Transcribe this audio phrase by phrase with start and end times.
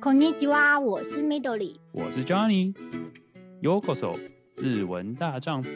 [0.00, 4.18] こんにちは，我是 Midori，我是 Johnny。Yokoso，
[4.56, 5.70] 日文大丈夫。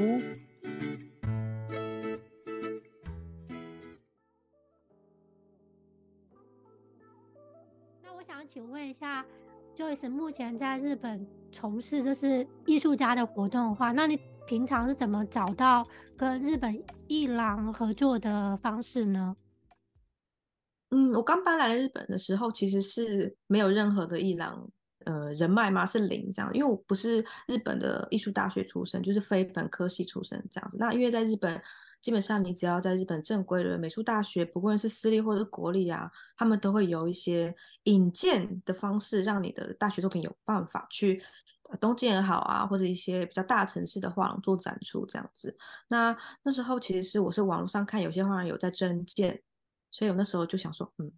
[8.03, 9.25] 那我想请问一下，
[9.75, 15.83] Joyce 目前在日本从事就是艺术家的活动的话，那你平常是怎么找到
[16.17, 19.35] 跟日本艺廊合作的方式呢？
[20.96, 24.70] 嗯，我刚搬来日本的时候，其实是没有任何的艺廊，
[25.06, 30.78] 呃，人脉嘛，是零这样，因为我不是日本的艺术大学出身，就是非本科系出身这样子。
[30.80, 31.60] 那因为在日本，
[32.00, 37.56] 基本上你只要在日本正规的美术大学，不论是私立或者是国立啊，他们都会有一些
[37.86, 41.20] 引荐的方式，让你的大学作品有办法去
[41.80, 45.58] 东京也好啊，或者一些比较大城市的画廊做展出这样子。
[45.88, 49.42] 那那时候其实是我是网络上看有些画廊有在征件。
[49.94, 51.12] 所以我那时候就想说，嗯，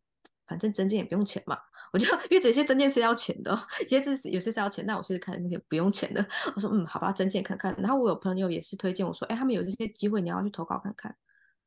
[0.46, 1.58] 反正征件也不用钱嘛，
[1.94, 6.24] 我就因为这些征件是要钱的，有些是有些是要钱，那我是看那些不用钱的。
[6.56, 7.74] 我说，嗯，好吧，征件看看。
[7.80, 11.16] 然后我有朋友也是推荐我说，哎，他们有这些机会，你要去投稿看看。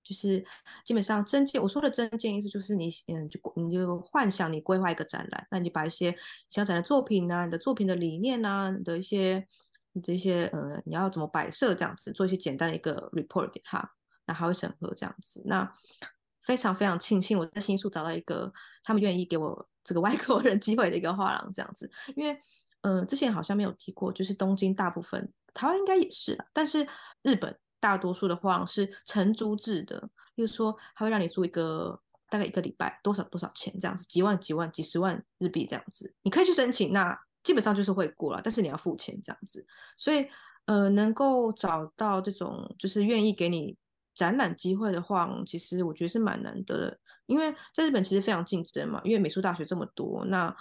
[0.04, 0.42] 就是
[0.86, 6.16] 基本上征件，我说的征件意思就是你，嗯，就你就幻想你规划一个展览，那你把一些
[6.48, 9.46] 小展的作品啊，你的作品的理念啊，你的一些
[9.92, 13.86] 你这些呃，你要怎么摆设这样子，做一些简单的一个 report 给他，
[14.26, 15.42] 那他会审核这样子。
[15.44, 15.70] 那
[16.42, 22.38] 非常非常庆幸我在新宿找到一个他们愿意给我这个外 国人机会的一个画廊这样子，因为、
[22.82, 26.86] 呃、之前好像没有提过，就是东京大部分台湾应该也是，但是
[27.22, 29.98] 日本大多数的画廊是承租制的，
[30.36, 40.26] 例如说他会让你租一个大概一个礼拜多少多少钱这样子，几万几万几十万日币这样子，你可以去申请，那基本上就是会过了，但是你要付钱这样子，所以
[40.66, 43.76] 呃能够找到这种就是愿意给你。
[44.18, 50.52] 展览机会的话，其实我觉得是蛮难得的，因为在日本其实非常竞争嘛，因为美术大学这么多，那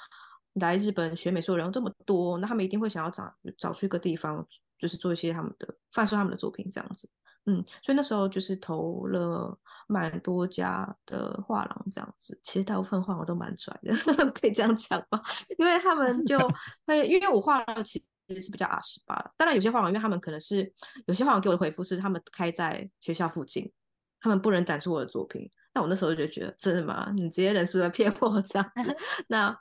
[0.53, 4.45] 来日本学美术的人这么多，那他们一定会想要找找出一个地方，
[4.77, 7.09] 就是做一些他们的贩售他们的作品这样子，
[7.47, 9.57] 嗯，所以那时候就是投了
[9.87, 13.91] 蛮多家的画廊这样子，其实大部分画廊都蛮拽的，
[14.39, 15.19] 可以这样讲吧，
[15.57, 16.37] 因为他们就
[16.85, 18.05] 会，因为我画了其。
[18.27, 20.71] 其实是比较 R18 的，当然有些画廊，因为他们可能是
[21.05, 23.71] 有些画廊给我的回复是他们开在学校附近，
[24.19, 25.49] 他们不能展出我的作品。
[25.73, 27.13] 那我那时候就觉得，真的吗？
[27.15, 28.71] 你这些人是不是骗我这样？
[29.29, 29.55] 那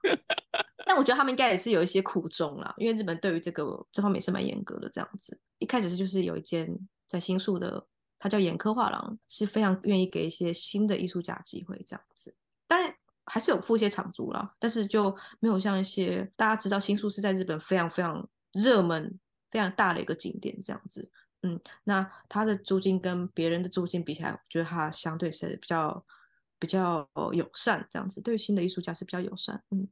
[0.87, 4.89] 但我觉得他们应该也是有一些苦衷啦，因为日本对于这个这方面是蛮严格的。
[4.89, 6.67] 这样子，一开始是就是有一间
[7.07, 7.87] 在新宿的，
[8.19, 12.35] 它叫眼科画廊，是非常愿意给一些新的艺术家机会这样子。
[12.67, 12.93] 当然
[13.27, 18.27] 还是有付一些场租啦，但是就没有像一些大家知道新宿是在日本非常非常。
[18.57, 19.19] 热门
[19.51, 21.11] 非常大的一个景点，这样子，
[21.43, 26.05] 嗯，那它的租金跟别人的租金比起来，我觉得它相对是比较
[26.59, 29.87] 比较友善，这样子，对于新的艺术家是比较友善，嗯，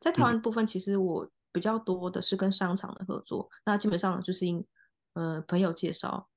[0.00, 4.64] 在台湾部分，其实我比较多的是跟商场的合作，嗯、那基本上就是因
[5.14, 6.28] 呃朋友介绍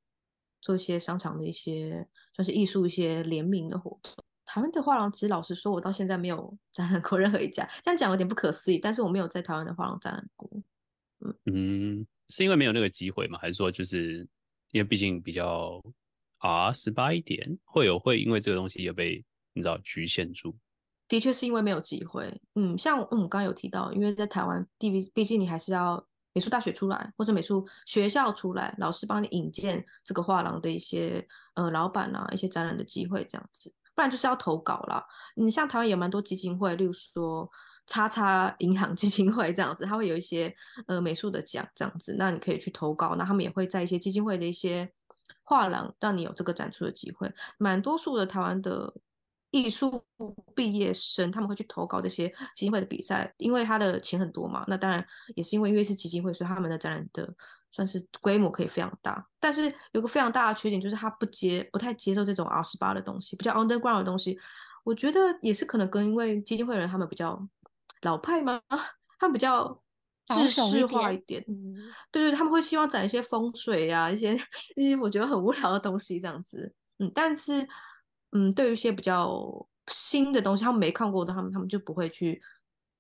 [0.62, 4.24] 做一些商场的一些算是艺术一些联名的活动。
[4.46, 10.48] 台湾的画廊，其实老实说，我到现在没有 展览过任何一家，这样讲有点不可思议，但是我没有在台湾的画廊展览过。
[11.46, 13.40] 嗯，是因为没有那个机会吗？
[13.40, 14.28] 还是说就是
[14.72, 15.82] 因为毕竟比较
[16.40, 20.56] 啊十八一点，会有会因为这个东西也被你知道局限住？
[21.08, 22.32] 的确是因为没有机会。
[22.56, 35.06] 嗯，像嗯刚刚有提到，因为在台湾，毕毕竟你还是要美术大学出来或者美术学校出来，老师帮你引荐这个画廊的一些呃老板啊，一些展览的机会这样子，不然就是要投稿啦。
[35.36, 37.50] 你像台湾也蛮多基金会，例如说。
[37.88, 40.54] 叉叉银行基金会这样子，他会有一些
[40.88, 44.92] 呃美术的奖这样子，那你可以去投稿，那他们也会在一些基金会的一些
[45.44, 47.32] 画廊让你有这个展出的机会。
[47.60, 48.92] 蛮多数的台湾的
[49.52, 50.04] 艺术
[50.56, 54.66] 毕业生他们会去投稿这些基金会的比赛，因为他的钱很多嘛。
[54.68, 57.32] 那当然也是因为因为是基金会，所以他们的展览的
[57.70, 59.28] 算是规模可以非常大。
[59.40, 64.40] 但是有个非常大的缺点就是他不接不太接受这种 R18 的东西，比较 underground 的东西。
[64.84, 67.48] 我觉得也是可能跟因为基金会人他们比较。
[68.06, 68.62] 老派吗？
[69.20, 69.82] 他们比较
[70.28, 71.76] 知识化一点，嗯，
[72.12, 74.34] 对对，他们会希望展一些风水啊，一些
[74.76, 77.68] 一些我觉得很无聊的东西这样子，嗯，但是
[78.32, 82.42] 嗯，对于一些比较新的东西，他们没看过的，他们他们就不会去，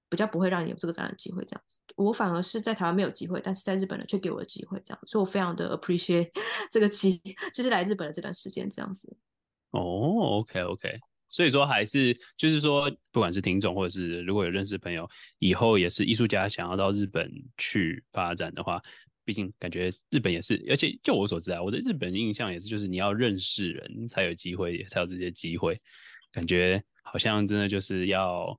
[0.10, 1.80] 比较不会让你有这个展览机会这样子。
[1.96, 6.30] 我反而是在台湾没有机会，但是在日本呢却给我的机会这样，所以我非常的 appreciate
[6.70, 7.22] 这个机，
[7.54, 9.16] 就是来日本的这段时间这样子。
[9.72, 11.00] 哦，OK OK。
[11.36, 15.06] 所以说，还是就是说，不管是听众，或者是如果有认识朋友，
[15.40, 18.82] 以后也是艺术家，想要到日本去发展的话，
[19.26, 25.78] 毕竟感觉日本也是，而且就我所知啊，我的日本印象也是，就是你要认识人才有机会，才有这些机会，
[26.32, 28.58] 感觉好像真的就是要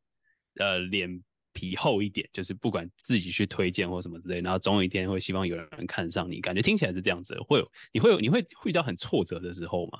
[0.58, 1.08] 呃脸
[1.54, 9.98] 皮厚一点，就是不管自己去推荐或什么之类，然后总有一天会希望有人看上你，感觉听起来是这样子，会有你会有你会遇到很挫折的时候吗？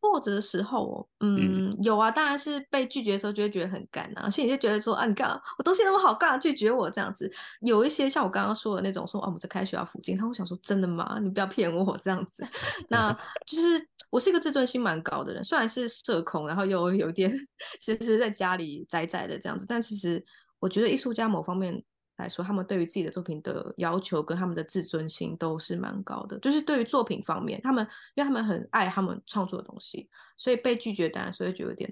[0.00, 7.30] 挫折的时候，嗯，嗯，有啊，当然是被拒绝的时候就会觉得很干啊，心里就觉得说啊，你干嘛，我东西那么好，干嘛拒绝我这样子？
[7.60, 11.18] 有一些像我刚刚说的那种，说啊，我们在开学校附近，他会想说真的吗？
[11.22, 12.46] 你不要骗我这样子。
[12.88, 13.12] 那
[13.46, 17.32] 就是我是一个自尊心蛮高的人，虽然是社恐，然后又有点
[17.80, 20.24] 其 实在家里宅宅的这样子，但其实
[20.60, 21.82] 我觉得艺术家某方面。
[22.18, 26.36] 来说，他们对于自己的作品的要求跟他们的自尊心都是蛮高的。
[26.40, 27.86] 就是对于作品方面，他们
[28.16, 31.88] 因为他们很爱他们创作的东西，所以被拒绝当然所以就有点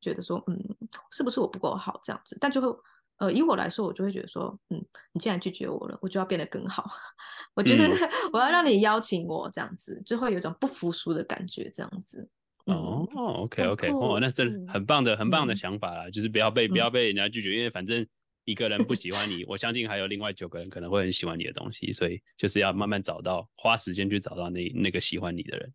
[0.00, 0.58] 觉得说，嗯，
[1.12, 2.36] 是不是我不够好这样子？
[2.40, 2.68] 但就会，
[3.18, 6.90] 呃，以我来说，我就会觉得说，嗯，你既然拒绝我了，我就要变得更好。
[7.54, 7.88] 我觉得
[8.32, 12.28] 我要让你邀请我这样子，就会有一种不服输的感觉这样子。
[12.64, 18.04] 哦，OK OK，哦，那真的很棒的、很棒的想法啦，嗯、就是不要被不要被人家拒绝，嗯、因为反正。
[18.44, 25.74] 一个人不喜欢你，我相信还有另外九个人可能会很喜欢你的东西，所以就是要慢慢找到，花时间去找到那那个喜欢你的人。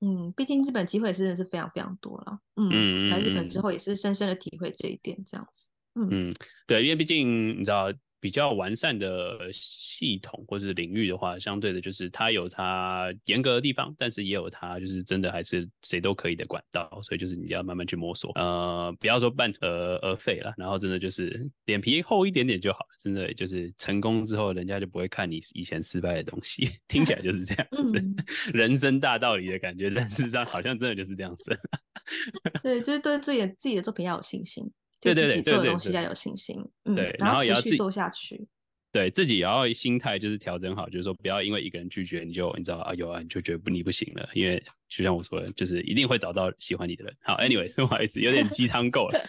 [0.00, 2.40] 嗯，毕竟日本机会真的是非常非常多了。
[2.56, 5.70] 嗯，来日本之后也是深深的体会这一点，这样子。
[5.94, 6.34] 嗯，嗯，
[6.66, 7.92] 对，因为毕竟你知道。
[8.20, 28.16] 比较完善的系统或是领域的话，相对的就是它有它严格的地方，但是也有它就是真的还是谁都可以的管道，所以就是你要慢慢去摸索，呃，不要说半途而废了，然后真的就是脸皮厚一点点就好，真的就是成功之后，人家就不会看你以前失败的东西， 听起来就是这样 子，嗯、
[28.52, 31.58] 人生大道理的感觉，但事实上好像真的就是这样子。
[32.62, 34.64] 对，就是对自己自己的作品要有信心。
[35.00, 38.46] 对对对，做的东西要有信心，嗯，对，然后持续做下去。
[38.90, 47.14] 对自己也要心态就是调整好，就是说不要因为一个人拒绝你就你知道啊有啊你就觉得不你不行了，因为就像我说的，就是一定会找到喜欢你的人。
[47.22, 49.22] 好，anyways， 不好意思，有点鸡汤够了。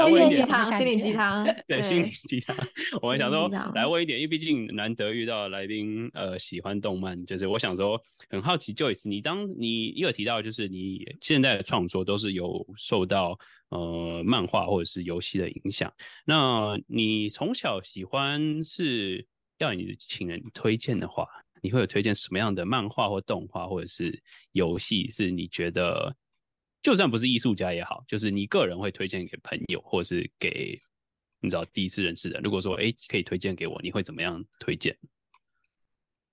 [0.00, 2.54] 心灵鸡汤，心灵鸡汤，对，心灵鸡汤。
[3.00, 7.98] 我们想说来问一点，因为毕竟难得遇到来宾，呃，喜欢动漫，就是我想说
[8.28, 13.38] 很好奇，Joyce，你当你也有提到，就是你现在的创作都是有受到。
[13.70, 15.92] 呃，漫画或者是游戏的影响。
[16.24, 19.26] 那你从小喜欢是
[19.58, 21.26] 要你请人推荐的话，
[21.62, 24.22] 你会有推荐什么样的漫画或动画或者是
[24.52, 25.08] 游戏？
[25.08, 26.14] 是你觉得
[26.82, 30.80] 就算不是艺术家也好，就是你个人会推荐给朋友，或是给
[31.40, 32.40] 你知道第一次认识的。
[32.40, 34.96] 如果说哎，可以推荐给我，你会怎么样推荐？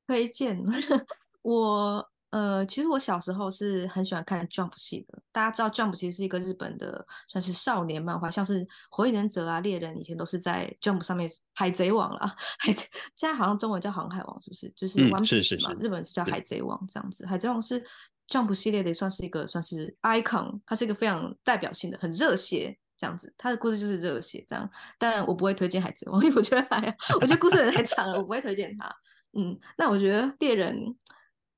[0.05, 0.61] 推荐
[1.41, 2.12] 我。
[2.33, 5.21] 呃，其实我小时候是很喜欢看 Jump 系的。
[5.31, 11.29] 大家知道 Jump 其实是一个日本的算是少年漫画，像是火影忍者啊、猎人以前都是在 Jump 上面。
[11.53, 14.67] 海贼王啦， 海贼现在好像中文叫航海王，是不是？
[14.75, 17.23] 就是 One Piece 嘛，日本是叫海贼王这样子。
[17.27, 17.79] 海贼王是
[18.27, 23.31] Jump 系列的，算是一个算是 icon，它是一个非常代表性的，很热血这样子。
[23.37, 26.83] 它的故事就是热血这样，但我不会推荐海贼王，因为我觉得还，
[27.21, 28.91] 我觉得故事太长了，我不会推荐它。
[29.37, 30.75] 嗯，那我觉得猎人。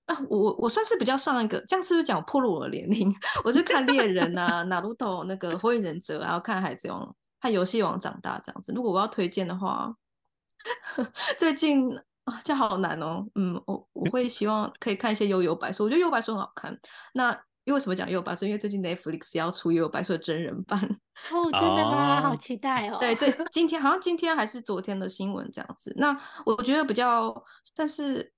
[0.05, 3.11] 啊，我我算是比较上一个，这样是不是讲破了我的年龄？
[3.43, 8.71] 我就看猎人啊、哪鲁斗那个火影忍者，然后看海贼王、看游戏王长大这样子。
[8.73, 9.91] 如果我要推荐的话，
[11.39, 11.89] 最近
[12.25, 13.25] 啊，这好难哦。
[13.35, 16.77] 嗯，我我会希望可以看一些《悠悠白书》，我觉得《悠悠白书》很好看。
[17.13, 17.31] 那
[17.63, 18.45] 因为为什么讲《悠悠白书》？
[18.47, 20.79] 因为最近 Netflix 要出《悠悠白书》的真人版。
[21.31, 22.21] 哦，真的吗？
[22.21, 22.97] 好期待哦。
[22.99, 25.91] 对对， 今天好像今天还是昨天的新闻这样子。
[25.97, 26.15] 那
[26.45, 27.43] 我觉得比较，
[27.75, 28.34] 但是。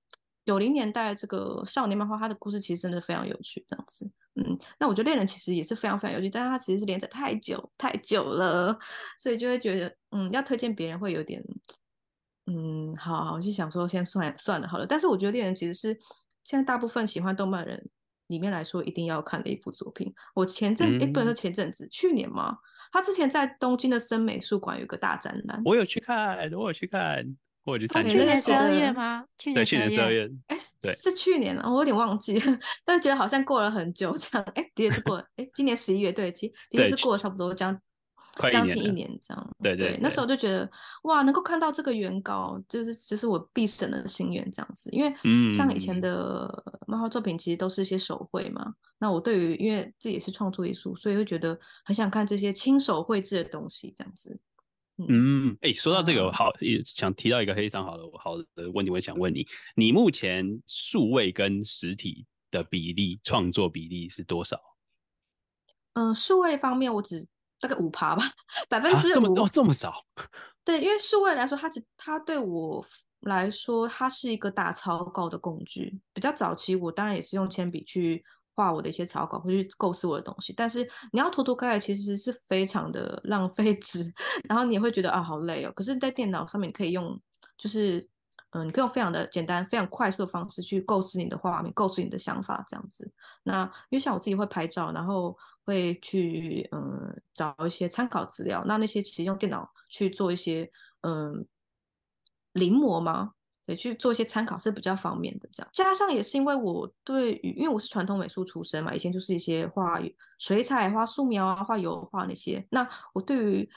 [0.47, 4.09] 九零年代这个少年漫画，它的故事其实真的非常有趣，这样子。
[4.35, 8.79] 嗯，那我觉得恋人其实也是非常非常有趣，但是它其实是连载太久太久了，
[9.19, 11.43] 所以就会觉得，嗯，要推荐别人会有点，
[12.45, 14.85] 嗯，好好，我就想说先算算了好了。
[14.87, 15.99] 但是我觉得恋人其实是
[16.45, 17.89] 现在大部分喜欢动漫人
[18.27, 20.13] 里面来说一定要看的一部作品。
[20.33, 22.57] 我前阵，哎、嗯，不能说前阵子，去年嘛，
[22.93, 27.35] 他之前在东京的森美术馆有个大展览，我有去看，我有去看。
[27.75, 29.25] 去去年十二月吗？
[29.39, 30.29] 去对，去年十二月。
[30.45, 34.47] 哎，对，是去年了，我有点忘记了， 但是觉得好像过了很久这样。
[34.53, 37.75] 哎，的确是过了，哎，今年十一月，对，其实的确是过了差不多将
[38.51, 39.55] 将近一年这样。
[39.63, 40.69] 对对，对，那时候就觉得
[41.03, 44.89] 哇，能够看到这个原稿，就是就是我毕生的心愿这样子。
[44.91, 45.11] 因为
[45.51, 48.75] 像以前的漫画作品，其实都是一些手绘嘛。
[48.99, 54.39] 那我对于因为自己也是创作艺术，所以会觉得很想看这些亲手绘制的东西这样子。
[55.07, 56.51] 嗯，哎、欸，说到这个，好，
[56.85, 64.59] 想提到一个非常好的好的问题，我想问你，你目前数位跟实体的比例，创作比例是多少？
[65.93, 67.27] 嗯、呃，数位方面，我只
[67.59, 68.23] 大概五趴吧，
[68.67, 70.03] 百分之五，这么哦，这么少？
[70.65, 72.83] 对，因为数位来说，它只它对我
[73.21, 75.99] 来说，它是一个打草稿的工具。
[76.13, 78.23] 比较早期，我当然也是用铅笔去
[78.57, 80.51] 画我的一些草稿，会去构思我的东西。
[80.51, 80.83] 但是
[81.13, 84.11] 你要涂涂改改，其实是非常的 浪费纸，
[84.49, 85.71] 然后你也会觉得啊好累哦。
[85.75, 87.21] 可是，在电脑上面你可以用，
[87.55, 88.09] 就是
[88.51, 93.09] 嗯、你可以用非常的简单、非常快速的方式去构思你的画面，构思你的想法这样子。
[93.43, 100.71] 那因为像我自己会拍照，然后会去嗯、找一些参考资料，那那些其实用电脑去做一些
[101.01, 101.45] 嗯、
[102.53, 103.33] 临摹吗？
[103.67, 110.01] 对，去做一些参考是比较方便的，这样加上也是因为我对于，因为我是传统美术出身嘛，以前就是一些画
[110.39, 112.65] 水彩、画素描啊、画油画那些。
[112.71, 113.69] 那我对于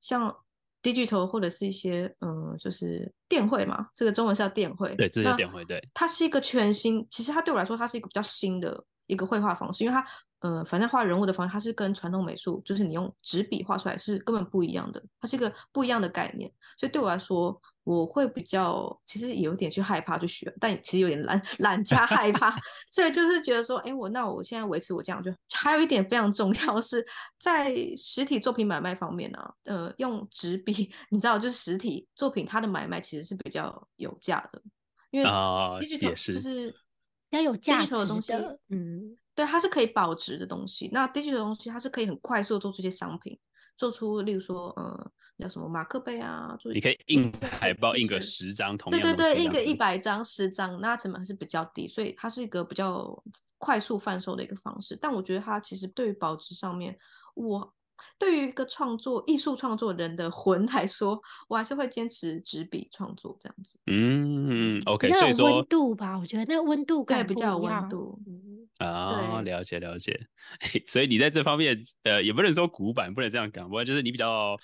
[0.00, 0.34] 像
[0.82, 10.02] digital 或者是一些嗯，就是电绘嘛，这个中文是叫电绘，对，这是电绘，对，它是一个全新，其实它对我来说，它是一个比较新的一个绘画方式，因为它
[10.38, 17.60] 呃，反正画人物的方式，它是跟传统美术，就是你用纸笔画出来是根本不一样的，它是一个不一样的概念，所以对我来说。
[17.84, 22.56] 我会比较，其实有点去害怕去学，但其实有点懒懒加害怕，
[22.90, 27.06] 所以就是觉得说，哎，我那我现在维持我这样就，还有一点非常重要是
[27.38, 34.62] 在实体作品买卖方面呢、啊，呃，用纸笔，你知道，就是实体作品它的买卖其实是比较有价的，
[35.10, 36.34] 因为啊也是。
[36.34, 36.74] 就是
[37.30, 38.32] 要有价值的东西，
[38.68, 43.36] 嗯，对，它是可以保值的东西，那 digital 的东西它是可以很快速的做出一些商品，
[43.76, 45.10] 做出例如说，嗯。
[45.36, 46.56] 叫什么马克杯啊？
[46.72, 53.20] 你可以印海报，印个十张，同样对对对，印个一百张、十张，那成本是比较低，所以它是一个比较
[53.58, 54.96] 快速贩售的一个方式。
[54.96, 56.96] 但我觉得它其实对于保值上面，
[57.34, 57.74] 我
[58.16, 63.80] 对于一个创作艺术创作人的魂来说，我还是会坚持纸笔创作这样子。
[63.88, 68.16] 嗯，OK，所以说温度吧，我觉得那个温度感比较有温度。
[68.78, 70.18] 啊、哦，了解了解，
[70.86, 74.58] 所以你在这方面，呃，也不能说古板，不能这样讲，不过就是你比较，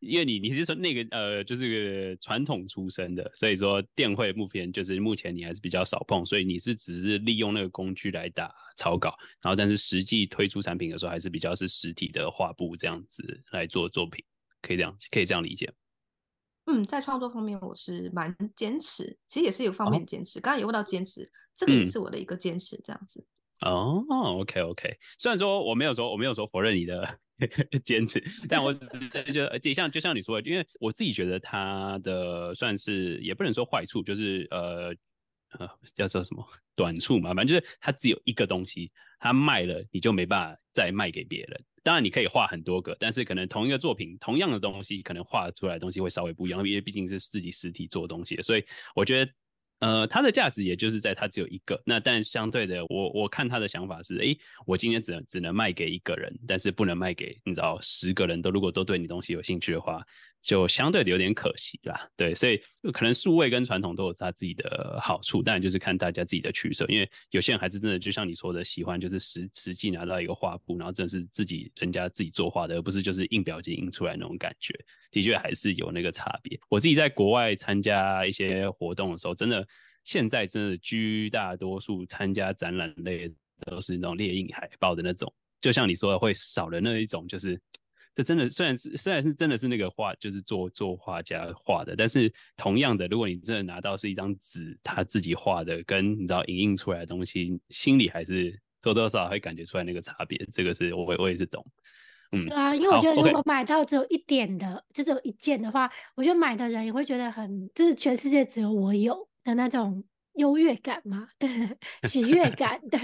[0.00, 14.24] 因为你你是说那个呃，就是个传统出身的，所以说电绘目前就是目前你还是比较少碰，所以你是只是利用那个工具来打草稿，然后但是实际推出产品的时候，还是比较是实体的画布这样子来做作品，
[14.62, 15.70] 可以这样可以这样理解。
[16.64, 23.22] 嗯，在创作方面我是蛮坚持，其实也是有方面坚持，刚刚有问到坚持，这个也是我的一个坚持，这样子。
[23.60, 27.18] 哦、，OK OK，虽然说我没有说我没有说否认你的
[27.84, 34.94] 坚持，但我只是就就像就像你说的，因为我自己觉得它的算是也不能说坏处，就是呃
[35.58, 36.42] 呃叫做什么
[36.74, 41.64] 短处嘛，反正就是它只有一个东西，它卖了你就没办法再卖给别人。
[41.82, 48.64] 当然你可以画很多个，但是可能同一个作品同样的东西，可能画出来的东西会稍微不一样，因为毕竟是自己实体做东西，所以
[48.94, 49.30] 我觉得。
[49.80, 60.02] 呃，它的价值也就是在它只有一个，那但相对的，我我看他的想法是，诶，我今天只能只能卖给一个人，但是不能卖给你知道十个人都如果都对你东西有兴趣的话。
[60.42, 62.58] 就相对的有点可惜啦，对，所以
[62.92, 74.74] 可能数位跟传统都有它自己的好处，但就是看大家自己的取舍，因为有些人还是真的就像你说的，喜欢就是实实际拿到一个画布，然后真的是自己人家自己作画的，而不是就是印表机印出来那种感觉，
[75.10, 76.58] 的确还是有那个差别。
[76.70, 79.66] 我自己在国外参加一些活动的时候，真的
[80.04, 83.30] 现在真的绝大多数参加展览类
[83.66, 85.30] 都是那种列印海报的那种，
[85.60, 87.60] 就像你说的，会少了那一种就是。
[88.12, 100.36] 这真的虽然是虽然是真的是那个画，就是做做画家画的，但是同样的，如果你真的拿到是一张纸，他自己画的，跟你知道影印出来的东西，心里还是多多少少会感觉出来那个差别。
[100.52, 101.64] 这个是我我也是懂，
[102.32, 110.02] 嗯，对啊，因为我觉得如果买到只有一点的，就只有一件的话，我觉得买的人也会觉得很，就是全世界只有我有的那种
[110.34, 111.48] 优越感嘛，对，
[112.08, 113.00] 喜悦感，对。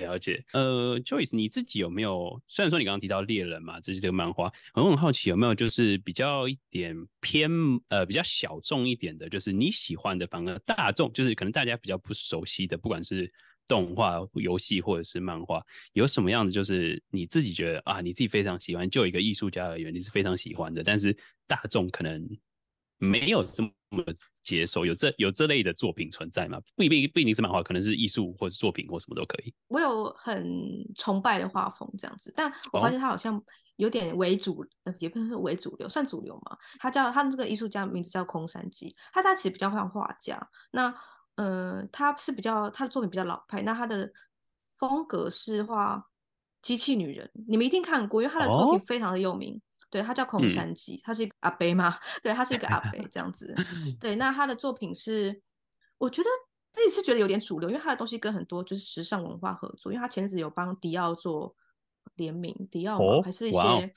[0.00, 2.40] 了解，呃，Joyce，你自己有没有？
[2.48, 7.50] 虽然说你刚刚提到猎人嘛，这是这个漫画，我很好奇有没有就是比较一点偏
[7.88, 13.32] 呃比较小众一点的，就是你喜欢的，反而大众就是可能大家比较不熟悉的，不管是
[13.66, 21.16] 动画、游戏或者是漫画，有什么样的就是你自己觉得啊，你自己非常喜欢，就一个艺术家而言，你是非常喜欢的，但是
[21.46, 22.28] 大众可能。
[23.02, 23.70] 没有这么
[24.42, 26.60] 接受，有这有这类的作品存在吗？
[26.76, 29.52] 不一定不一定是漫画，可能是艺术或者作品或什么都可以。
[29.68, 30.46] 我有很
[30.94, 33.42] 崇拜的画风这样子，但我发现他好像
[33.76, 36.56] 有点为主，呃、哦，也不能说为主流，算主流嘛。
[36.78, 40.48] 他叫他这个艺术家名字叫空山鸡，他他其实比较像画家。
[40.70, 40.94] 那
[41.36, 44.10] 呃，他是比较他的作品比较老派，那他的
[44.78, 46.06] 风格是画
[46.62, 49.54] 机器女人，你们一定看过，因为他的作品非常的有名。
[49.56, 51.98] 哦对，他叫空山鸡，嗯，他是一个阿伯嘛？
[52.22, 53.54] 对，他是一个阿伯这样子。
[53.98, 55.42] 对，那他的作品是，
[55.98, 56.28] 我觉得
[56.72, 61.54] 自己是觉得有点主流，因为他的东西跟很多就是时尚文化合作，因为他前阵子有帮迪奥做
[62.14, 63.92] 联名，迪奥嘛，还是一些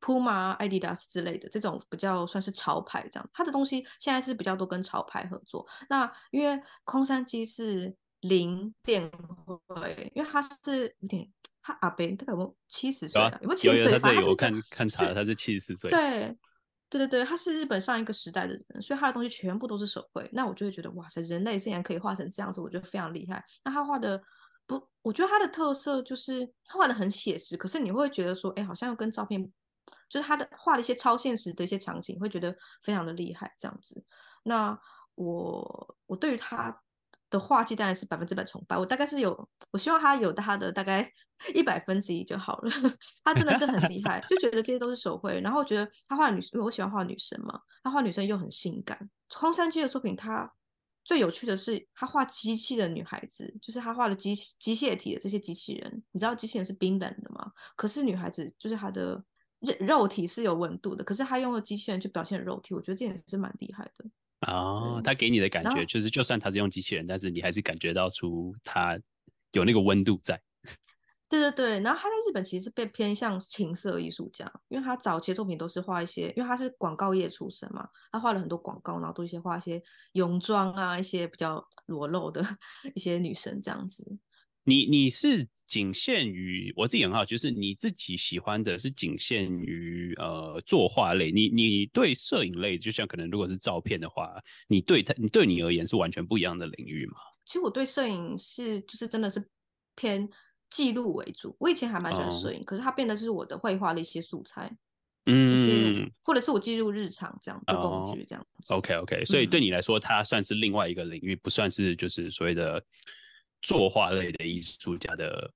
[0.00, 3.30] Puma、Adidas 之类的这种比较算是潮牌这样。
[3.32, 5.66] 他的东西现在是比较多跟潮牌合作。
[5.88, 7.96] 那因为空山鸡是
[8.28, 9.10] 零电
[9.66, 11.30] 会，因为他是有点
[11.62, 13.92] 他阿伯大概有七十岁啊，有没有七十岁？
[13.92, 15.90] 有他这里我看看查了，他是七十四岁。
[15.90, 16.36] 对。
[16.90, 20.28] 对对对，他是日本上一个时代的人，所以他的东西全部都是手绘。
[20.32, 23.44] 那我就会觉得，哇塞，人类竟然可以画成这样子，我觉得非常厉害。
[23.64, 24.22] 那他画的
[24.64, 29.42] 不，我觉得他的特色就是他画的很写实，可是你会觉得说，哎，好像又跟照片，
[30.08, 34.04] 就是他的画的一些超现实的一些场景，会觉得非常的厉害这样子。
[34.44, 34.78] 那
[35.16, 36.80] 我我对于他。
[37.34, 41.10] 的画技当然是百分之百崇拜，我大概是有，我希望他有他的大概
[41.52, 42.70] 一百分之一就好了。
[43.24, 49.10] 他真的是很厉害，就觉得这些都是手绘，然后觉得他画女，因为我喜欢画女生嘛，他画女生又很性感。
[49.34, 50.48] 荒山基的作品，他
[51.02, 56.02] 最有趣的是他画机器的女孩子，就是他画的机机械体的这些机器人。
[56.12, 57.50] 你知道机器人是冰冷的吗？
[57.74, 59.22] 可是女孩子就是她的
[59.58, 64.04] 肉肉体是有温度的，可是他用了机器人去表现肉体，我觉得这点是蛮厉害的。
[64.46, 68.98] 哦，他给你的感觉就是，就算他是用机器人，但是你还是感觉到出他
[69.52, 70.40] 有那个温度在。
[71.28, 79.82] 对对对，然后他在日本其实是被偏向情色艺术家，因为他早期的作品都是画一些，因为他是广告业出身嘛，他画了很多广告，然后都一些画一些
[80.12, 82.44] 泳装啊，一些比较裸露的
[82.94, 84.04] 一些女生这样子。
[84.64, 94.34] 你你是仅限于我自己很好，就是你自己喜欢的是仅限于呃作画类，你你对摄影类，就像可能如果是照片的话，
[94.68, 97.16] 你对他你对你而言是完全不一样的领域嘛？
[97.44, 99.42] 其实我对摄影是就是真的是
[99.94, 100.28] 偏
[100.70, 104.70] 记录为主，我以前还蛮喜欢摄影，哦、可是它变得是我的绘画的一些素材，
[105.26, 108.76] 嗯，或者是我记录日常这样的工具这样、哦。
[108.76, 112.84] OK OK，所以对你来说，它算是另外一个领域，不算是就是所谓的。
[113.64, 115.52] 作画类的艺术家的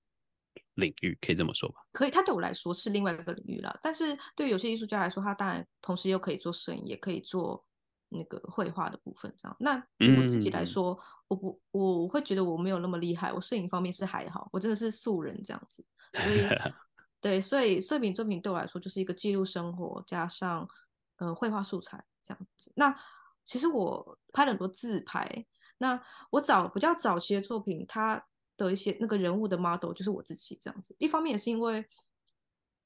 [0.75, 1.77] 领域，可以这么说吧？
[1.93, 3.79] 可以，他对我来说是另外一个领域了。
[3.83, 7.63] 但是对有些艺术家来说，他当然同时又可以做摄影，也可以做
[8.09, 9.33] 那个绘画的部分。
[9.37, 13.31] 这样，那对我自己来说，嗯、我不，我会觉得我没有那么厉害。
[13.31, 15.85] 我摄影方面是还好，我真的是素人这样子。
[16.15, 16.49] 所以，
[17.21, 20.67] 对，所以摄影作品对我来说就是一个记录生活，加上
[21.19, 22.73] 呃绘画素材这样子。
[22.75, 22.99] 那
[23.45, 25.45] 其实我拍了很多自拍。
[25.79, 28.23] 那我早比较早期的作品，它
[28.57, 30.95] 的一些那个人物的 model 就是我自己这样子。
[30.99, 31.87] 一方面也是因为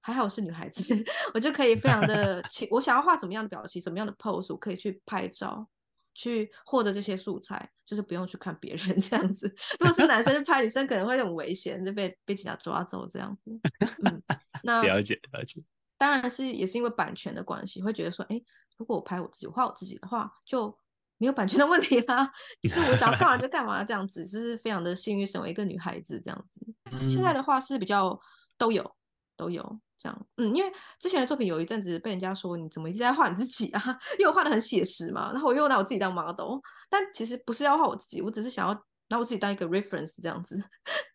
[0.01, 0.95] 还好是女孩子，
[1.33, 5.67] 我就可以非常的， 我想要画怎么样的表情，怎么样的 pose，我可以去拍照，
[6.13, 9.47] 去获得这些素材，就是不用去看别人 这样子。
[9.81, 13.59] 如果是男生拍女生，可能会很危险，就被被警察抓走这样子。
[14.05, 14.23] 嗯，
[14.63, 15.65] 那了解了解。
[15.97, 18.45] 当然是也是因为版权的关系，会觉得说，哎、欸，
[18.77, 20.77] 如果我拍我自己，画我自己的话，就。
[21.23, 22.29] 没有版权的问题啦，
[22.61, 26.61] 就是我想要干嘛就干嘛这样子，就是非常的幸运，身为一个女孩子这样子。
[27.09, 28.21] 现在的话是比较
[28.59, 28.97] 都有
[29.37, 29.63] 都有
[29.97, 33.81] 这样，嗯，因为之前的作品有一阵子被人家说，你怎么一直在画你自己啊？
[34.19, 36.59] 因为我画的很写实嘛，然后我又拿我自己当 model，
[36.91, 40.61] 但其实不是要画我自己，我只是想要拿我自己当一个 reference 这样子。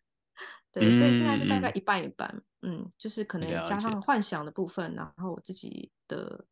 [0.72, 6.46] 对，所以现在是大概一半一半，嗯，就是可能加上幻想的部分，然后我自己的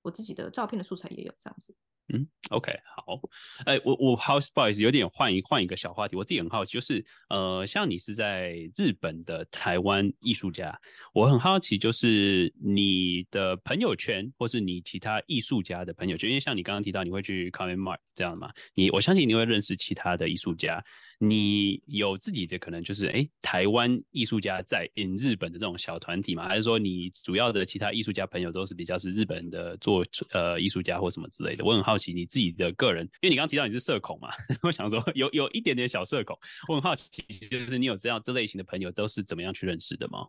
[0.00, 1.74] 我自己的照片的素材也有这样子。
[2.12, 3.18] 嗯，OK，好，
[3.64, 6.14] 哎、我我好不好意思，有点换一换一个小话题。
[6.14, 10.78] 我自己很好奇，就是呃，像你是在日本的台湾艺术家，
[11.14, 20.84] 我很好奇，就是你的朋友圈，或是你其他艺术家的朋友圈，因为像你刚刚提到你会去 Comic Mark 这样嘛，你我相信你会认识其他的艺术家。
[21.24, 26.48] 你有自己的可能就是哎、台湾艺术家在 in 日本的这种小团体吗？
[26.48, 31.64] 还是说你主要的其他艺术家朋友都是比较是日本的做呃艺术家或什么之类的？
[31.64, 34.30] 我很好奇你自己的个人，因为你刚刚提到你是社恐嘛，
[34.64, 36.34] 我想说有有一点点小社恐，
[36.68, 40.28] 我很好奇，就是你有这样这类型的朋友都是怎么样去认识的吗？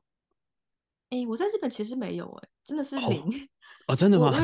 [1.12, 3.22] 哎、欸，我在日本其实没有哎、欸，真的是零
[3.88, 4.38] 哦，哦，真的吗？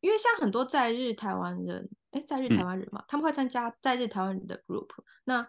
[0.00, 4.90] 因为像很多在日台湾人，哎、欸，在日台湾人嘛，嗯、他们会参加在日台湾人的 group，
[5.24, 5.48] 那。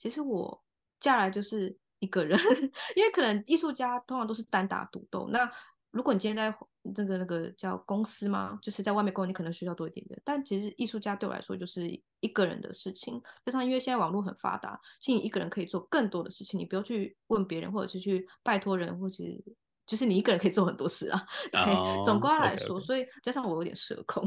[0.00, 0.64] 其实我
[1.00, 2.38] 嫁来就是一个人，
[2.94, 5.28] 因为可能艺术家通常都是单打独斗。
[5.32, 5.44] 那
[5.90, 6.56] 如果你今天在
[6.94, 10.20] 这个那个叫公司嘛，就是在外面工作，你可能需要多一点点。
[10.24, 11.88] 但其实艺术家对我来说就是
[12.20, 19.44] 一个人的事情，加上因为现在网络很发达，其实你一个人可以做更多的事情，你不用去问别人，或者是去拜托人，或者是。
[19.88, 22.84] 就是你一个人可以做很多事啊， 对，oh, 总归来说，okay, okay.
[22.84, 24.22] 所以加上我有点社恐，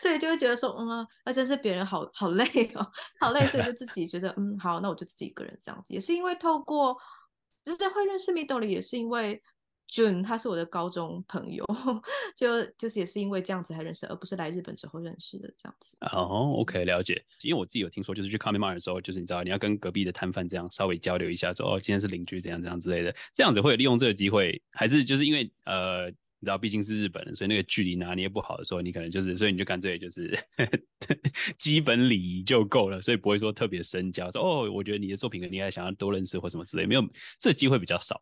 [0.00, 2.84] 所以就会觉得说，嗯啊，那真是别人好好累哦，
[3.20, 6.96] 好累，所以就自己觉得，嗯，好，那我就自己一个人这样子，也是因为透过，
[7.64, 9.40] 就是会认识 Midori，也是因为。
[9.88, 11.64] Jun 他是我的高中朋友，
[12.36, 15.96] 就就是也是因为这样子才认识，而不是来日本之后认识的这样子。
[16.00, 17.24] 哦、，OK，了解。
[17.42, 30.38] 因为我自己有听说，就是去 Comic Mart 的时候，就是你知道你要跟隔壁的摊贩这样稍微交流一下，说哦今天是邻居，怎样怎样之类的，这样子会利用这个机会，还是就是因为呃你知道毕竟是日本人，所以那个距离拿捏不好的时候，你可能就是，所以你就干脆就是
[31.56, 34.30] 基本礼仪就够了，所以不会说特别深交。
[34.30, 37.02] 说哦，我觉得你的作品你还想要多认识或什么之类，没有
[37.38, 38.20] 这机会比较少。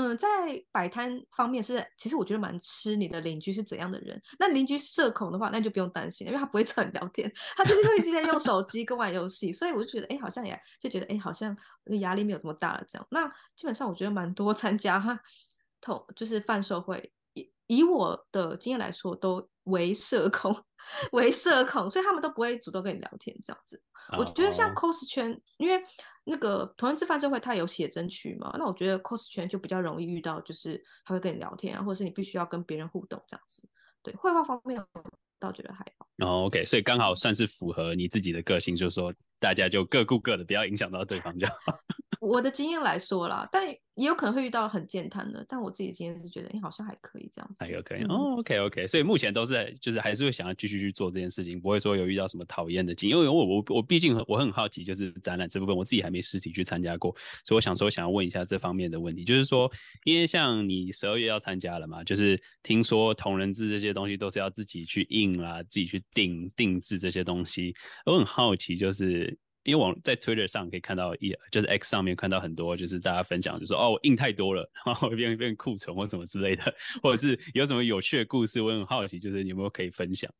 [0.00, 0.28] 嗯，在
[0.70, 4.22] 摆摊方面是，其实我觉得蛮吃你的邻居是怎样的人。
[4.38, 11.56] 那邻居社恐的话，那就不用担心，因为他不会找你聊天，他就是会一直在用手机跟玩游戏，所以我就觉得，哎，好像也就觉得，哎，好像
[11.98, 12.84] 压力没有这么大了。
[12.88, 15.18] 这样，那基本上我觉得蛮多参加哈，
[15.80, 17.12] 同就是贩售会，
[17.68, 20.54] 以以我的经验来说，都为社恐，
[21.12, 23.80] 为社恐，所以他们都不会主动跟你聊天这样子。
[24.18, 25.80] 我觉得像 cos 圈，因为
[26.24, 33.68] 那个同人志贩售会，它有写真区嘛，那我觉得 cos 圈就比较容易遇到，就是他会跟你聊天啊，或者是你必须要跟别人互动这样子。
[34.02, 35.04] 对，绘画方面我
[35.38, 36.06] 倒觉得还好。
[36.26, 41.78] 哦，OK，所以刚好算是符合你自己的个性，就是说大家就各顾各的，不要影响到对方就好。
[42.20, 57.12] 我的经验来说啦，但也有可能会遇到很健谈的，但我自己的经验是觉得，哎、欸，好像还可以这样子，还可以哦，OK OK，所以目前都是就是还是会想要继续去做这件事情，不会说有遇到什么讨厌的经，因为我我我毕竟我很好奇，就是展览这部分我自己还没实体去参加过，
[57.44, 59.70] 所以我想说想要问一下这方面的问题，就是说，
[60.04, 67.74] 因为像你十二月要参加了嘛，就是听说同人志这些东西都是要自己去印啦，自己去定定制这些东西，
[68.06, 69.36] 我很好奇就是。
[69.68, 80.32] 因为我在 Twitter 上可以看到一，就是 X 上面看到很多，就是大家分享，就说哦，我印太多了，然后变变库存或什么之类的，或者是有什么有趣的故事，我很好奇，就是有没有可以分享？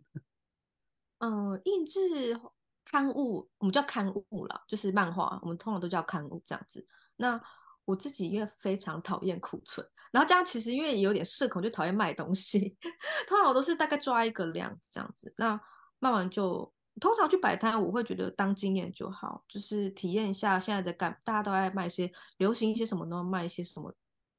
[1.18, 2.40] 嗯、印制
[2.86, 6.86] 刊物，我们叫刊物啦，就是漫画，我们通常都叫刊物这样子。
[7.16, 7.38] 那
[7.84, 12.74] 我自己因为非常讨厌库存，然后这样其实因为有点社恐，就讨厌卖东西，
[13.28, 15.60] 通常我都是大概抓一个量这样子，那
[15.98, 16.72] 卖完就。
[16.98, 23.94] 通常去摆摊，我会觉得当经验就好，就是体验一下现在在干，大家都爱卖一些流行一些什么，呢卖一些什么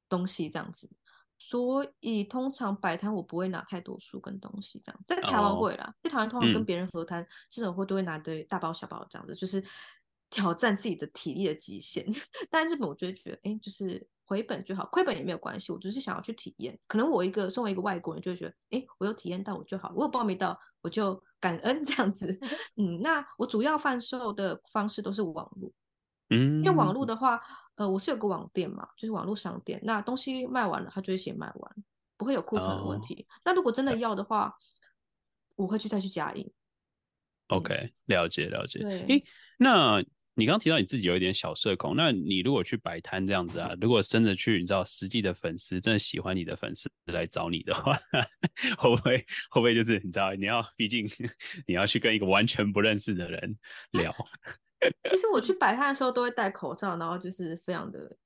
[0.08, 0.90] 东西这样子。
[1.42, 9.64] 所以通常摆摊我不会拿太多书跟东西这样，在台湾会啦，台湾通常跟别人合摊，这种会都会拿堆大包小包这样子，就是
[10.30, 12.06] 挑战自己的体力的极限。
[12.48, 14.08] 但日本我就会觉得，哎、欸，就是。
[14.30, 15.72] 回本就好，亏本也没有关系。
[15.72, 16.78] 我只是想要去体验。
[16.86, 22.38] 可能我一个身为一个外国人，就会觉得，哎，我有体验到我就好，我有报名到我就感恩 这样子。
[22.78, 25.72] 嗯，那我主要贩售的方式都是网络，
[26.28, 27.40] 嗯，因为网络的话，
[27.74, 29.80] 呃，我是有个网店嘛，就是网络商店。
[29.82, 31.76] 那东西卖完了，它就会写卖完，
[32.16, 33.26] 不会有库存的问题。
[33.28, 34.56] 哦、那如果真的要的话，
[35.56, 36.48] 我会去再去加印。
[37.48, 38.78] OK，了解了解。
[39.08, 39.20] 哎，
[39.58, 40.00] 那。
[40.34, 47.98] 你刚提到你自己有一点小社恐，那你如果去摆摊这样子啊，如果真的去，你知道实际的粉丝真的喜欢你的粉丝来找你的话，
[48.78, 49.18] 会不会
[49.50, 51.08] 会不会就是你知道你要，毕竟
[51.66, 53.58] 你要去跟一个完全不认识的人
[53.92, 54.14] 聊。
[55.08, 58.16] 其实我去摆摊的时候都会戴口罩，然后就是非常的。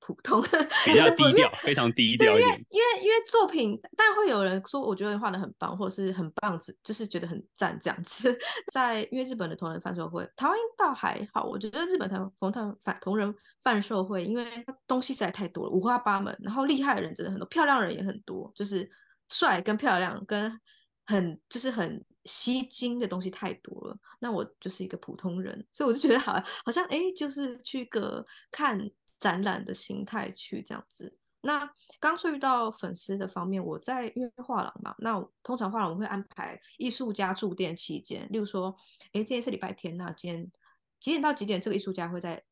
[0.00, 0.42] 普通，
[0.84, 2.66] 比较低调，非常低调一点。
[2.70, 8.36] 因为因为作品，但会有人说，我觉得画的很棒，或者是很棒子，就是觉得很赞这样子。
[8.72, 11.44] 在因为日本的同人贩售会，台湾倒还好。
[11.44, 13.32] 我觉得日本台同同贩同人
[13.62, 14.44] 贩售会，因为
[14.86, 18.90] 东西实在太多了，五花八门，然后厉害的人真的很多，漂亮的人也很多，就是
[19.28, 20.58] 帅跟漂亮跟
[21.04, 23.96] 很就是很吸睛的东西太多了。
[24.18, 28.90] 那我就是一个普通人，所以我就觉得好好像哎、欸，就是去个看。
[29.20, 31.16] 展览的心态去这样子。
[31.42, 38.76] 那刚说遇到粉丝的方面，我在因为画廊嘛，那通常画廊我会安排艺术家驻店期间，例如说，
[39.12, 40.52] 哎，今天是礼拜天，那今天
[40.98, 42.42] 几点到几点，这个艺术家会在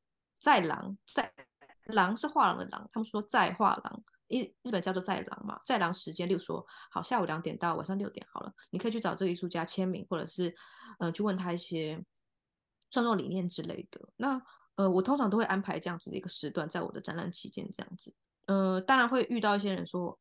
[0.40, 1.31] 在廊，在
[1.85, 10.54] 廊是画廊的廊，他们说在画廊，日日本叫做在廊嘛，在廊时间，例如说，好，下午两点到晚上六点好了，你可以去找这个艺术家签名，或者是
[10.98, 12.02] 呃去问他一些
[12.90, 14.00] 创作理念之类的。
[14.16, 14.40] 那
[14.79, 18.14] 呃，我通常都会安排这样子的一个时段，在我的展览期间这样子。
[18.47, 20.17] 呃，当然会遇到一些人说，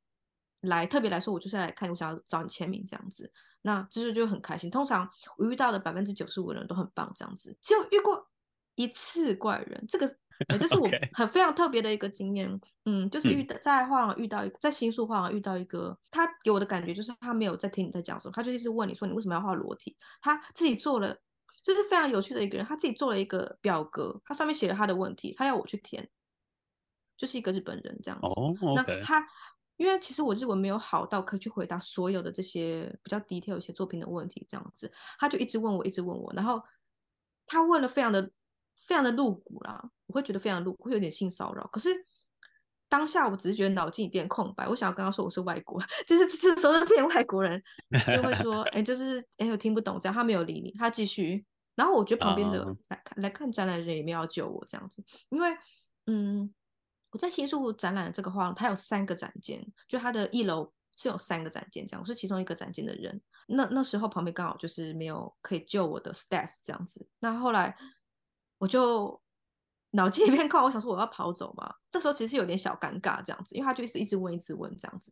[0.62, 3.32] 来特别来说，我就是来看，我想要找你签名这样子。
[3.62, 4.72] 那这就就很开心。
[4.72, 7.56] 通常我遇到的百分之九十五的人都很棒，这样子。
[7.62, 8.28] 只有遇过
[8.74, 10.08] 一次怪人，这个、
[10.48, 12.50] 呃、这是 我很非常特别的一个经验。
[12.50, 12.67] Okay.
[12.86, 21.15] 嗯，就是遇到在画廊遇到一个，在新宿画廊遇到一个，他给我的感觉就是他没有在听你在讲什么，他就一直问你说你为什么要画裸体，他自己做了。
[21.67, 26.10] 就是非常有趣的一个人，他自己做了一个表格，他上面写了他的问题，他要我去填，
[27.17, 28.27] 就是一个日本人这样子。
[28.27, 28.73] Oh, okay.
[28.73, 29.27] 那他
[29.75, 36.63] 因为其实我日文没有好到可以去回答所有的这些比较 detail 一些作品的问题，这样子，他就一直问我，一直问我，然后
[37.45, 38.32] 他问的非常的
[38.77, 41.67] 非常的露骨啦，我会觉得非常露骨，会有点性骚扰。
[41.67, 41.89] 可是
[42.88, 47.62] 当下我只是觉得脑筋一片空白，我想要跟他说我是外国， 就是这时候是骗外国人，
[48.15, 51.45] 就会说，哎、欸，就是哎、欸，我听不懂这样，他没有理你，他继续。
[51.77, 55.49] 然后我觉得旁边的来看、uh 来看展览的人也没有要救我这样子，因为
[56.07, 56.53] 嗯，
[57.11, 63.19] 我我在新宿展览的这个画廊，它有三个展间，就它的一楼是有三个展间，这样我是其中一个展间的人。
[63.47, 67.07] 那那时候旁边刚好就是没有可以救我的 staff 这样子。
[67.17, 67.75] 那后来
[68.59, 69.19] 我就
[69.91, 71.73] 脑筋一片空，我想说我要跑走嘛。
[71.89, 75.11] 这时候其实有点小尴尬这样子，因为他就是一直问一直问这样子。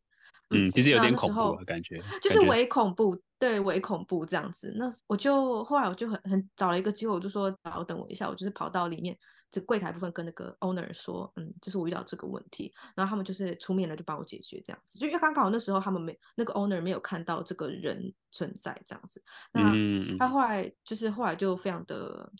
[0.52, 4.72] 嗯，其实有点恐怖的感觉，就是伪恐怖，对，伪恐怖这样子。
[4.78, 9.18] 那我就后来我就很很找了一个机会，我就说稍等我一下，我就是跑到里面
[9.50, 15.00] 这柜台部分跟那个 owner 说，嗯，就是我遇到这个问题，然后他们就是出面了，就帮我解决这样子。
[15.00, 19.74] 就因为刚刚好那时候他们没那个 owner 没有看到这个人存在这样子，那
[20.20, 22.32] 他后来就是后来就非常的，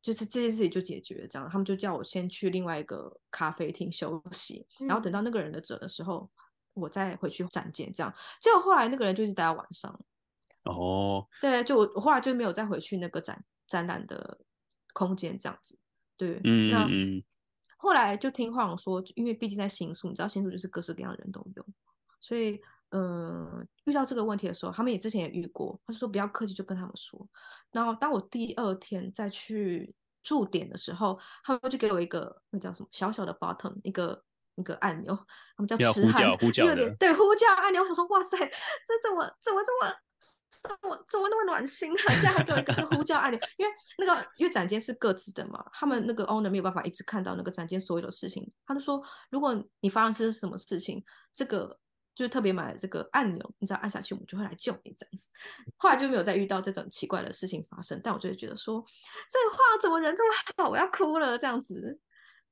[0.00, 6.30] 就是这件事情就解决了这样，他们就叫我先去另外一个咖啡厅休息，然后等到那个人的走的时候。
[6.74, 9.90] 我再回去展件这样，结果后来那个人就是待到晚上。
[10.64, 11.24] 哦，oh.
[11.42, 14.38] 对，就我后来就没有再回去那个展展览的
[14.94, 15.78] 空间这样子。
[16.16, 17.18] 对，嗯、mm hmm.
[17.18, 17.24] 那
[17.76, 21.66] 后来就听画廊说，因为毕竟在新宿，你知道新宿就是各式各样的人都有，
[22.18, 22.58] 所以
[22.92, 27.28] 嗯，遇到这个问题的时候，他们也之前也遇过，他说不要客气，就跟他们说。
[27.70, 34.24] 然后当我第二天再去驻点的时候，他们就给我一个那叫什么小小的 button 一个。
[34.56, 35.14] 那个按钮，
[35.56, 37.82] 他们叫痴汉，呼叫，点对呼叫按钮。
[37.82, 39.94] 我想说，哇塞，这怎么怎么这么
[40.62, 42.12] 怎么怎么那么暖心啊？
[42.12, 48.50] 现在还给我一个这呼叫按钮，因为那个因为展间是各自的嘛，他们那个 owner 没有办法一直看到那个展间所有的事情。
[48.66, 51.78] 他就说，如果你发生是什么事情，这个
[52.14, 55.28] 就是特别买的这个按钮，你只要按下去，我们就会来救你这样子。
[55.76, 58.82] 后来就没有再遇到这种奇怪的事情发生，但我就会觉得说，
[59.28, 61.98] 这话怎么人这么好，我要哭了这样子。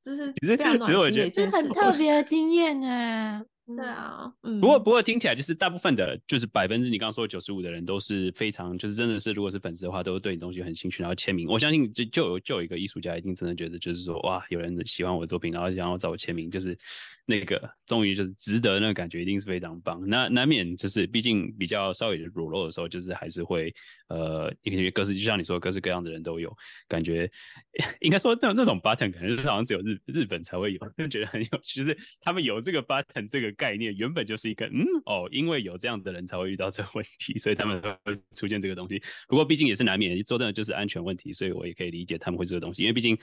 [0.02, 3.44] 这是其实其实我觉得这，很特别的经验啊。
[3.64, 4.60] 对啊，嗯。
[4.60, 11.48] 不过不过听起来就是大部分的，就是百分之你刚刚说九十五的人都是非常，就是真的是，如果是粉丝的话，都是对你东西很兴趣，然后签名。
[11.48, 16.76] 我相信就就有就有一个艺术家一定真的觉得，就是说哇，有人喜欢我的作品，然后想要找我签名，就是。
[17.24, 20.02] 那个终于就是值得，那个感觉一定是非常棒。
[20.08, 23.72] 那难免就是，毕竟比较稍微裸露的时候，就是还是会
[24.08, 26.52] 呃，因为各式就像你说，各式各样的人都有
[26.88, 27.30] 感觉。
[28.00, 31.82] 应该说那那种 button 可能好像只有日日本才会有，就觉得很有趣。
[31.82, 39.00] 就是他们有这个 button 这个概念，原本就是一个嗯哦，因为有这样的人才会遇到这个问题，所以他们会出现这个东西。
[39.28, 43.16] 不过毕竟也是难免，说真的就是安全问题，所以我也可以理解他们会这个东西，因为毕竟。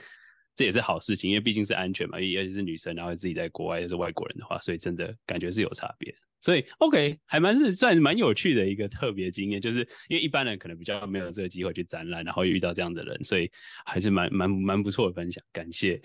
[0.54, 6.14] 这也是好事情，因为毕竟是安全嘛，尤其是女生，然后自己在国外又是外国人的话，所以真的感觉是有差别。
[6.42, 13.50] 所以 OK，还蛮是算蛮有趣的一个特别经验，就是因为一般人可能比较没有这个机会去展览，然后遇到这样的人，所以
[13.84, 16.00] 还是蛮蛮蛮不错的分享，感谢。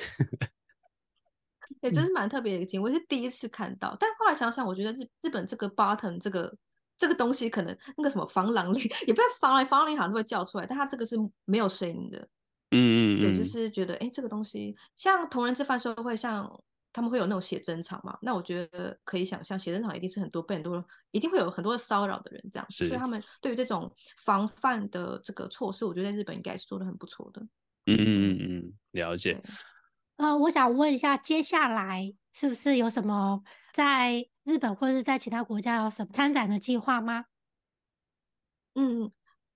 [1.81, 6.53] 也、 欸、真是蛮特别的一个经验，我是第一次看到，但后来想想，我觉得日日本这个 button 这个
[6.97, 12.27] 这个东西，可能那个什么防狼铃， 也不是防狼，防狼铃好像都会叫出来，但它这个是没有声音的。
[12.75, 16.49] 嗯嗯，对，就是觉得哎，这个东西像同人志贩售会，像
[16.91, 27.41] 他们会有那种写真场嘛，那我觉得可以想象，写真场一定是很多被很多一定会有很多骚扰的人这样，是所以他们对于这种防范的这个措施，我觉得在日本应该是做的很不错的。
[27.87, 29.41] 嗯嗯嗯嗯，了解。
[30.15, 37.25] 呃，我想问一下，接下来是不是有什么在日本或者是在其他国家有什么参展的计划吗？
[38.75, 39.11] 嗯。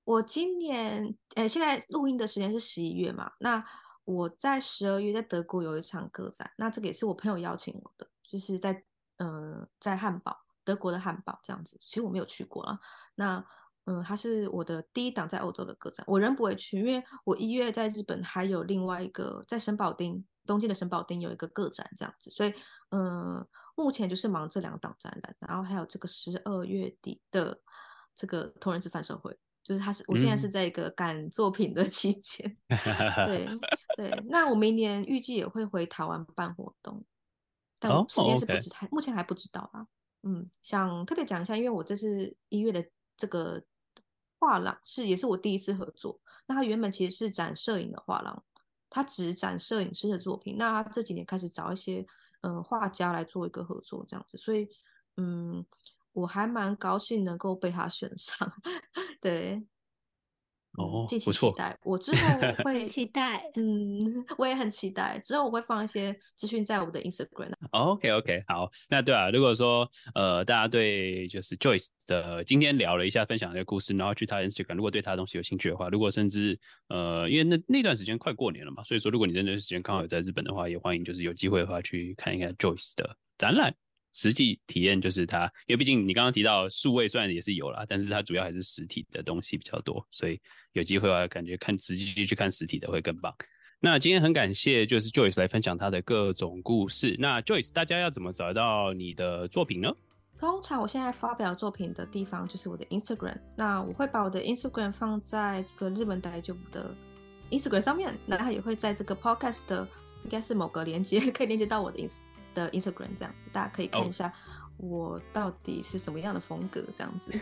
[0.10, 3.32] 我今年，呃，现在录音的时间是十一月嘛？
[3.41, 3.63] 那
[4.06, 8.84] 我在十二月在德国有一场个展，那这个也是我朋友邀请我的，就是在，
[9.17, 11.78] 呃，在汉堡，德国的汉堡这样子。
[11.80, 12.80] 其实我没有去过啦。
[13.13, 13.38] 那，
[13.86, 22.52] 嗯、呃，它是我的第一档在欧洲的个展，我人不会去，因为我一月在日本还有另外一个在神保町，东京的神保町有一个个展这样子，所以，
[22.89, 27.62] 嗯、目前就是忙这两档展览，然后还有这个十二月底的
[28.15, 29.38] 这个同人志贩售会。
[29.63, 33.60] 就是他是，我现在是在一个赶作品的 期间， 嗯、
[33.98, 34.24] 对对。
[34.28, 37.04] 那我明年预计也会回台湾办活动，
[37.80, 39.86] 但时间是不知太，目前还不知道啊。
[40.24, 42.84] 嗯，想特别讲一下，因为我这是一月的
[43.15, 43.63] 这个
[44.39, 46.19] 画廊是也是我第一次合作。
[46.48, 48.43] 那他原本其实是展摄影的画廊，
[48.89, 50.58] 他只展摄影师的作品。
[50.58, 52.06] 那他这几年开始找一些
[52.41, 54.67] 嗯画家来做一个合作，这样子，所以
[55.17, 55.63] 嗯。
[56.13, 58.52] 我还蛮高兴能够被他选上，
[59.22, 59.62] 对，
[60.78, 61.78] 哦，敬请期待。
[61.84, 65.19] 我之后 会期待，嗯， 我也很期待。
[65.19, 67.52] 之后我会放一些资讯在我的 Instagram。
[67.72, 83.76] OK OK，好，那对啊，如果说呃大家对就是 Joyce 的今天聊了一下分享的故事，然后去他 Instagram，如果对他的东西有兴趣的话，如果甚至呃因为那那段时间快过年了嘛，所以说如果你那段时间刚好有在日本的话，也欢迎就是有机会的话去看一看 Joyce 的展览。
[84.13, 90.39] 实际体验就是它，因为毕竟你刚刚提到数位虽然也是有啦，但是它主要还是实体的东西比较多，所以
[90.74, 93.34] 有机会的话，感觉看实际去看实体的会更棒。
[93.80, 97.15] 那今天很感谢，就是 Joyce 来分享他的各种故事。
[97.17, 99.89] 那 Joyce，大家要怎么找到你的作品呢？
[100.38, 103.38] 通常我现在发表作品的地方就是我的 Instagram。
[103.56, 106.95] 那我会把我的 Instagram 放在这个日本大久保的
[107.52, 109.88] Instagram 上面，那它也会在这个 Podcast 的
[110.24, 112.17] 应该是某个连接 可以连接到我的 ins
[112.65, 114.26] 的 Instagram 这样子，大家可以看一下。
[114.26, 114.34] Oh.
[114.82, 116.82] 我到底是什么样的风格？
[116.98, 117.34] 这样子。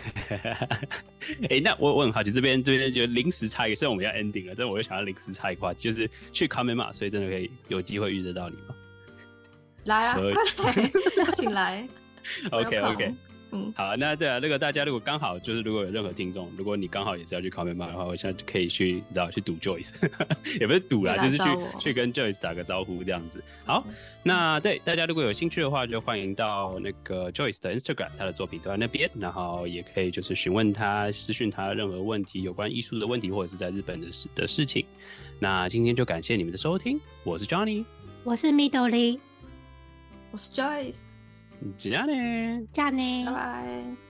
[1.43, 8.75] 哎、欸，那我我很好奇，这边这边就临时差一个，虽然我们要 ending 了，但我又想要临时差一个话题，就是去 Kamen 嘛，所以真的可以有机会遇得到你吗？
[9.83, 10.13] 来啊，
[10.55, 10.89] 快来，
[11.37, 11.87] 请来。
[12.49, 13.13] OK OK。
[13.51, 19.91] 嗯，好，那对啊，那个大家如果刚好就是如果有任何听众，如果你刚好也是要去 Commentbar 的话，我现在就可以去，你知道去赌 Joyce，
[20.59, 21.43] 也不是赌啦，就是去
[21.79, 23.41] 去跟 Joyce 打个招呼这样子。
[23.65, 23.85] 好，
[24.21, 34.85] 那对大家如果有兴趣的话，就欢迎到那个 Joyce 的 Instagram，他的作品都在那边，然后也可以就是询问他、私讯他任何问题，有关艺术的问题或者是在日本的事的事情。
[35.39, 37.85] 那今天就感谢你们的收听，我是 Johnny，
[38.23, 39.19] 我是 Midori，
[40.31, 41.06] 我是 Joyce。
[41.76, 42.64] じゃあね。
[42.72, 43.24] じゃあね。
[43.24, 44.05] 拜拜。